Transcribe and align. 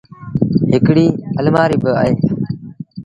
هڪڙيٚ 0.73 1.17
المآريٚ 1.41 1.81
با 1.83 1.91
اهي۔ 2.01 2.13